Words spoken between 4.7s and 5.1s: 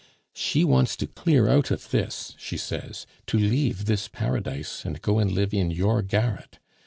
and